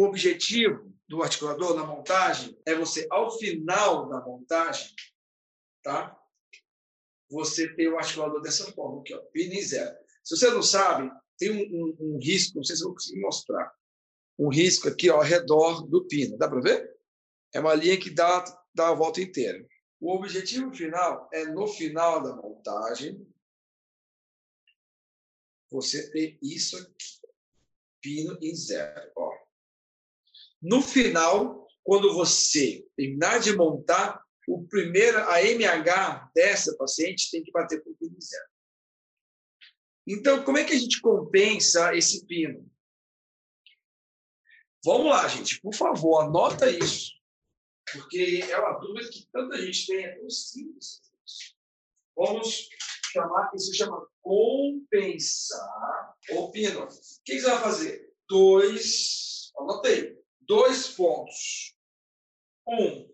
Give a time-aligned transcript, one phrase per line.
[0.00, 4.94] o objetivo do articulador na montagem é você, ao final da montagem,
[5.82, 6.18] tá?
[7.30, 9.94] Você ter o articulador dessa forma, aqui, ó, pino em zero.
[10.24, 13.20] Se você não sabe, tem um, um, um risco, não sei se eu vou conseguir
[13.20, 13.70] mostrar,
[14.38, 16.38] um risco aqui ó, ao redor do pino.
[16.38, 16.96] Dá para ver?
[17.52, 18.42] É uma linha que dá,
[18.74, 19.62] dá a volta inteira.
[20.00, 23.26] O objetivo final é, no final da montagem,
[25.70, 27.20] você ter isso aqui,
[28.00, 29.12] pino em zero.
[29.14, 29.29] Ó.
[30.60, 37.52] No final, quando você terminar de montar, o primeiro, a MH dessa paciente tem que
[37.52, 38.48] bater com o pino zero.
[40.06, 42.68] Então, como é que a gente compensa esse pino?
[44.84, 47.12] Vamos lá, gente, por favor, anota isso,
[47.92, 51.02] porque é uma dúvida que tanta gente tem, é tão simples.
[52.16, 52.68] Vamos
[53.12, 56.84] chamar, isso se chama compensar o pino.
[56.84, 56.88] O
[57.24, 58.14] que você vai fazer?
[58.28, 60.19] Dois, anotei,
[60.50, 61.76] dois pontos.
[62.66, 63.08] Um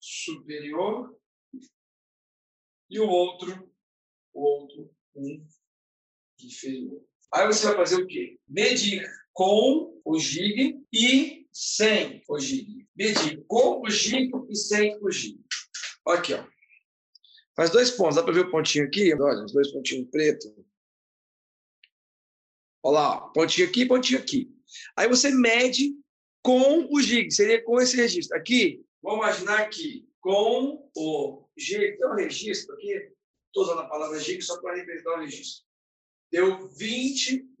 [0.00, 1.14] superior
[2.88, 3.70] e o outro,
[4.32, 5.46] o outro, um
[6.40, 7.04] inferior.
[7.34, 8.38] Aí você vai fazer o quê?
[8.48, 12.88] Medir com o gig e sem o gig.
[12.96, 15.38] Medir com o gig e sem o gig.
[16.06, 16.46] Aqui, ó.
[17.54, 18.16] Faz dois pontos.
[18.16, 19.12] Dá para ver o pontinho aqui?
[19.14, 20.50] Olha, os dois pontinhos pretos.
[22.82, 24.50] Olha lá, pontinho aqui, pontinho aqui.
[24.96, 26.01] Aí você mede
[26.42, 28.36] com o gig, seria com esse registro.
[28.36, 31.96] Aqui, vamos imaginar aqui, com o gig.
[31.96, 32.92] Tem um registro aqui,
[33.46, 35.64] estou usando a palavra gig só para representar o registro.
[36.30, 37.52] Deu 20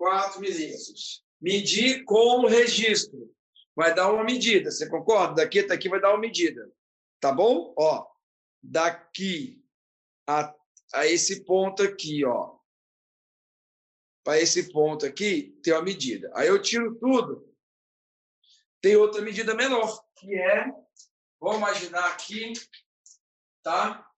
[0.00, 1.22] 4 milímetros.
[1.38, 3.30] Medir com o registro.
[3.76, 4.70] Vai dar uma medida.
[4.70, 5.42] Você concorda?
[5.42, 6.66] Daqui até aqui vai dar uma medida.
[7.20, 7.74] Tá bom?
[7.76, 8.06] Ó,
[8.62, 9.62] daqui
[10.26, 10.54] a,
[10.94, 12.56] a esse ponto aqui, ó.
[14.22, 16.30] Para esse ponto aqui, tem uma medida.
[16.34, 17.48] Aí eu tiro tudo.
[18.80, 20.66] Tem outra medida menor, que é,
[21.38, 22.52] vamos imaginar aqui,
[23.62, 24.10] tá?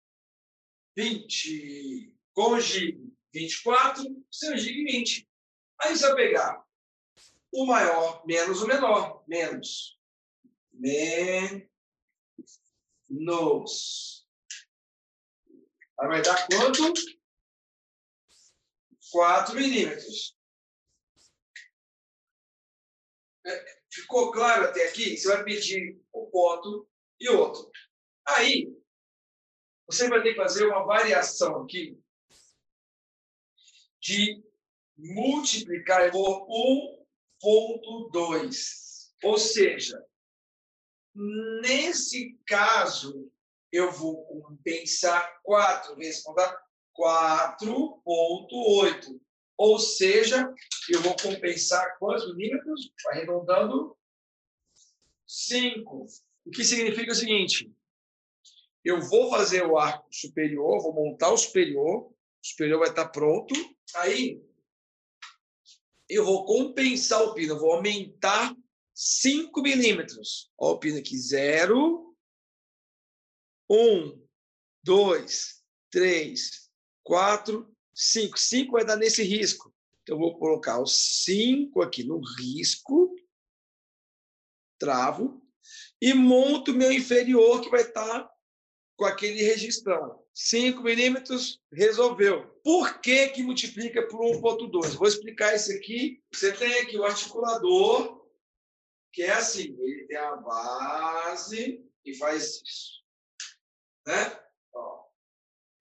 [0.97, 5.29] 20 com gig 24, sem gig 20.
[5.81, 6.65] Aí você vai pegar
[7.53, 9.23] o maior menos o menor.
[9.27, 9.99] Menos.
[10.73, 11.69] Menos.
[16.01, 16.95] Aí vai dar quanto?
[19.13, 20.35] 4 milímetros.
[23.45, 25.17] É, ficou claro até aqui?
[25.17, 26.89] Você vai pedir um ponto
[27.21, 27.71] e outro.
[28.27, 28.75] Aí,
[29.87, 32.01] você vai ter que fazer uma variação aqui
[34.01, 34.43] de
[34.97, 36.49] multiplicar por
[37.43, 39.13] 1,2.
[39.23, 40.05] Ou seja,
[41.15, 43.31] nesse caso,
[43.71, 46.23] eu vou compensar 4 vezes
[46.99, 49.21] 4,8.
[49.57, 50.53] Ou seja,
[50.89, 52.91] eu vou compensar quantos milímetros?
[53.09, 53.97] Arredondando
[55.27, 56.07] 5.
[56.45, 57.73] O que significa o seguinte:
[58.85, 63.55] eu vou fazer o arco superior, vou montar o superior, o superior vai estar pronto.
[63.97, 64.43] Aí
[66.09, 68.55] eu vou compensar o pino, vou aumentar
[68.95, 70.51] 5 milímetros.
[70.59, 72.15] Olha o pino aqui, 0,
[73.71, 74.27] 1,
[74.83, 76.62] 2, 3,
[77.05, 78.39] 4, 5.
[78.39, 79.73] 5 vai dar nesse risco.
[80.03, 83.15] Então, vou colocar o 5 aqui no risco,
[84.79, 85.41] travo,
[86.01, 88.29] e monto o meu inferior, que vai estar
[88.97, 90.23] com aquele registrão.
[90.35, 92.47] 5 milímetros, resolveu.
[92.65, 94.97] Por que, que multiplica por 1,2?
[94.97, 96.23] Vou explicar isso aqui.
[96.33, 98.27] Você tem aqui o articulador,
[99.13, 103.03] que é assim, ele tem a base e faz isso.
[104.07, 104.42] Né?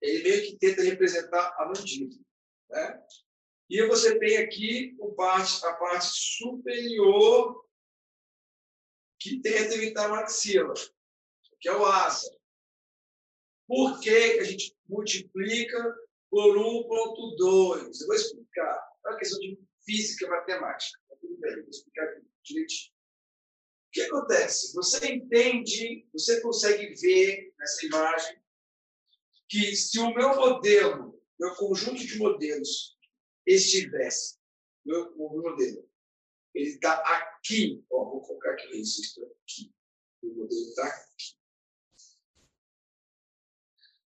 [0.02, 2.20] Ele meio que tenta representar a mandíbula.
[2.70, 3.02] Né?
[3.70, 7.64] E você tem aqui o parte, a parte superior
[9.18, 10.74] que tenta evitar a maxila,
[11.60, 12.36] que é o asa.
[13.68, 15.96] Por que, que a gente multiplica
[16.28, 18.00] por 1,2?
[18.00, 18.92] Eu vou explicar.
[19.06, 21.00] É uma questão de física matemática.
[21.08, 22.92] Tá tudo bem, vou explicar aqui direitinho.
[22.92, 24.74] O que acontece?
[24.74, 28.41] Você entende, você consegue ver nessa imagem
[29.52, 32.96] que se o meu modelo, meu conjunto de modelos
[33.46, 34.38] estivesse,
[34.82, 35.86] meu, meu modelo,
[36.54, 39.70] ele está aqui, ó, vou colocar aqui o registro aqui,
[40.22, 41.36] o modelo está aqui.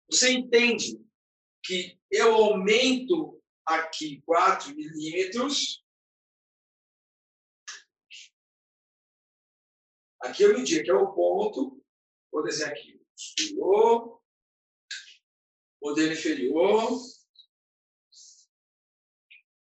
[0.09, 1.05] Você entende
[1.61, 5.83] que eu aumento aqui 4 milímetros.
[10.21, 11.83] Aqui eu medi, aqui é o ponto.
[12.31, 13.01] Vou desenhar aqui.
[13.13, 14.22] Superior.
[15.83, 16.99] Modelo inferior.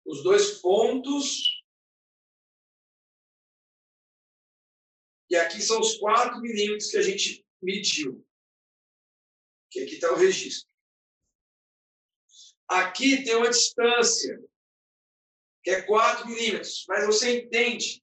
[0.05, 1.57] Os dois pontos
[5.29, 8.25] E aqui são os 4 milímetros que a gente mediu.
[9.71, 10.71] Que aqui está o registro.
[12.69, 14.41] Aqui tem uma distância,
[15.63, 16.85] que é 4 milímetros.
[16.89, 18.03] Mas você entende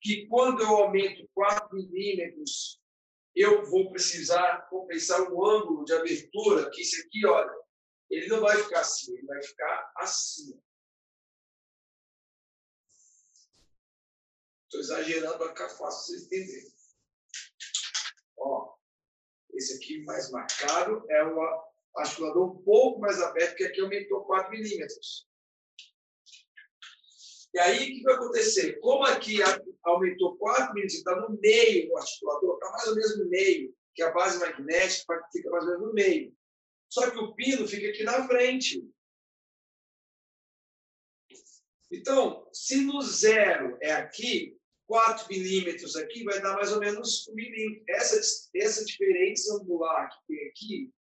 [0.00, 2.80] que quando eu aumento 4 milímetros,
[3.36, 7.54] eu vou precisar compensar o ângulo de abertura, que isso aqui, olha,
[8.08, 10.58] ele não vai ficar assim, ele vai ficar assim.
[14.64, 16.74] Estou exagerando para ficar fácil vocês entenderem.
[18.38, 18.74] Ó,
[19.52, 21.66] esse aqui mais marcado é o
[21.96, 25.28] articulador um pouco mais aberto, que aqui aumentou 4 milímetros.
[27.56, 28.78] E aí, o que vai acontecer?
[28.80, 29.38] Como aqui
[29.82, 34.02] aumentou 4 milímetros, está no meio do articulador, está mais ou menos no meio, que
[34.02, 36.36] a base magnética fica mais ou menos no meio.
[36.90, 38.86] Só que o pino fica aqui na frente.
[41.90, 44.54] Então, se no zero é aqui,
[44.86, 47.84] 4 milímetros aqui vai dar mais ou menos 1 milímetro.
[47.88, 48.20] Essa,
[48.54, 50.92] essa diferença angular que tem aqui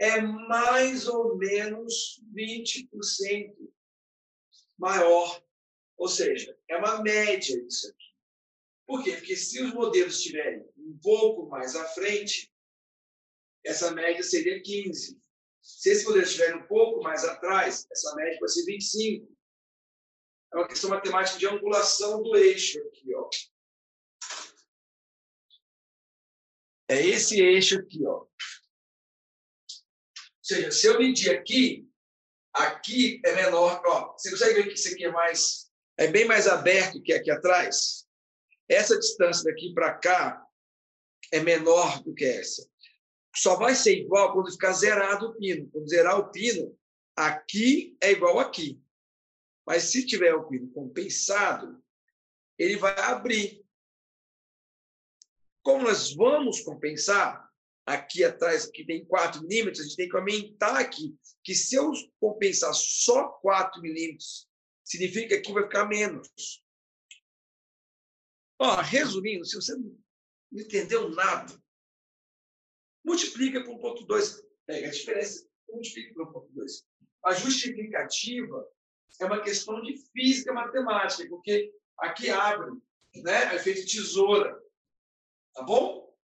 [0.00, 3.54] é mais ou menos 20%
[4.76, 5.40] maior.
[6.02, 8.12] Ou seja, é uma média isso aqui.
[8.84, 9.12] Por quê?
[9.12, 12.52] Porque se os modelos estiverem um pouco mais à frente,
[13.64, 15.22] essa média seria 15.
[15.62, 19.32] Se esse modelo estiver um pouco mais atrás, essa média vai ser 25.
[20.52, 23.30] É uma questão matemática de angulação do eixo aqui, ó.
[26.88, 28.22] É esse eixo aqui, ó.
[28.22, 28.28] Ou
[30.42, 31.88] seja, se eu medir aqui,
[32.52, 34.14] aqui é menor, ó.
[34.14, 38.06] Você consegue ver que isso aqui é mais é bem mais aberto que aqui atrás?
[38.68, 40.44] Essa distância daqui para cá
[41.30, 42.66] é menor do que essa.
[43.34, 45.68] Só vai ser igual quando ficar zerado o pino.
[45.70, 46.76] Quando zerar o pino,
[47.16, 48.80] aqui é igual aqui.
[49.66, 51.82] Mas se tiver o pino compensado,
[52.58, 53.64] ele vai abrir.
[55.62, 57.48] Como nós vamos compensar,
[57.86, 61.16] aqui atrás, aqui tem 4 milímetros, a gente tem que aumentar aqui.
[61.42, 64.48] Que se eu compensar só 4 milímetros,
[64.84, 66.62] significa que vai ficar menos.
[68.58, 69.98] Ó, resumindo, se você não
[70.52, 71.60] entendeu nada,
[73.04, 74.42] multiplica por 1.2.
[74.66, 76.84] Pega a diferença, multiplica por 1.2.
[77.24, 78.68] A justificativa
[79.20, 82.72] é uma questão de física matemática, porque aqui abre,
[83.16, 83.54] né?
[83.54, 84.60] É feito tesoura.
[85.54, 86.01] Tá bom?